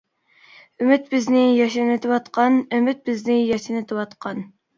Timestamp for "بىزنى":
1.11-1.43, 3.11-3.37